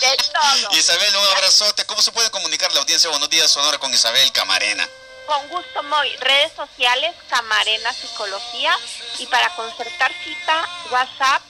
De 0.00 0.16
todo. 0.16 0.76
Isabel, 0.76 1.16
un 1.16 1.26
abrazote. 1.36 1.84
¿Cómo 1.86 2.00
se 2.00 2.12
puede 2.12 2.30
comunicar 2.30 2.72
la 2.72 2.80
audiencia? 2.80 3.10
Buenos 3.10 3.28
días, 3.30 3.50
Sonora, 3.50 3.78
con 3.78 3.92
Isabel 3.92 4.30
Camarena. 4.30 4.88
Con 5.26 5.48
gusto, 5.48 5.82
Moy. 5.82 6.14
Redes 6.18 6.52
sociales, 6.54 7.14
Camarena 7.28 7.92
Psicología. 7.92 8.78
Y 9.18 9.26
para 9.26 9.52
concertar 9.56 10.12
cita, 10.22 10.68
WhatsApp 10.90 11.42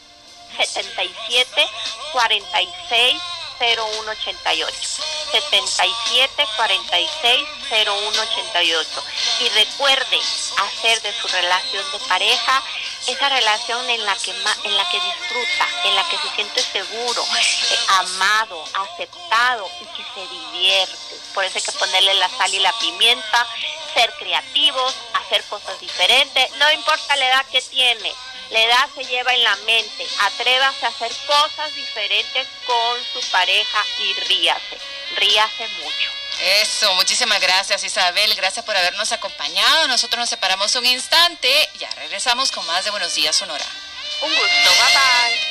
77 0.57 1.69
46 2.13 3.21
0188. 3.59 4.77
77 5.31 6.49
46 6.57 7.49
0188. 7.69 9.05
Y 9.41 9.49
recuerde 9.51 10.21
hacer 10.57 11.03
de 11.03 11.13
su 11.21 11.29
relación 11.29 11.85
de 11.93 11.99
pareja 12.09 12.63
esa 13.07 13.29
relación 13.29 13.89
en 13.91 14.05
la 14.05 14.15
que 14.17 14.31
en 14.31 14.77
la 14.77 14.89
que 14.91 15.01
disfruta, 15.01 15.69
en 15.85 15.95
la 15.95 16.09
que 16.09 16.19
se 16.19 16.35
siente 16.35 16.63
seguro, 16.63 17.25
eh, 17.25 17.79
amado, 17.89 18.65
aceptado 18.75 19.71
y 19.81 19.85
que 19.97 20.05
se 20.15 20.27
divierte. 20.29 21.17
Por 21.35 21.45
eso 21.45 21.59
hay 21.59 21.65
que 21.65 21.73
ponerle 21.73 22.15
la 22.15 22.29
sal 22.29 22.53
y 22.53 22.59
la 22.59 22.73
pimienta, 22.79 23.47
ser 23.95 24.13
creativos, 24.19 24.95
hacer 25.15 25.45
cosas 25.45 25.79
diferentes, 25.81 26.51
no 26.53 26.71
importa 26.73 27.17
la 27.17 27.27
edad 27.29 27.47
que 27.47 27.63
tiene. 27.63 28.13
La 28.51 28.63
edad 28.63 28.89
se 28.95 29.05
lleva 29.05 29.35
en 29.35 29.45
la 29.45 29.57
mente. 29.57 30.07
Atrévase 30.21 30.87
a 30.87 30.89
hacer 30.89 31.13
cosas 31.27 31.75
diferentes 31.75 32.49
con 32.67 33.05
su 33.13 33.31
pareja 33.31 33.85
y 33.99 34.15
ríase. 34.15 34.79
Ríase 35.17 35.69
mucho. 35.83 36.11
Eso, 36.41 36.95
muchísimas 36.95 37.41
gracias 37.41 37.83
Isabel, 37.83 38.35
gracias 38.37 38.65
por 38.65 38.77
habernos 38.77 39.11
acompañado. 39.13 39.89
Nosotros 39.89 40.21
nos 40.21 40.29
separamos 40.29 40.75
un 40.77 40.87
instante, 40.87 41.51
ya 41.79 41.91
regresamos 41.97 42.53
con 42.53 42.65
más 42.67 42.85
de 42.85 42.91
Buenos 42.91 43.15
Días 43.15 43.35
Sonora. 43.35 43.67
Un 44.23 44.31
gusto, 44.31 44.71
bye 44.71 44.93
bye. 44.95 45.48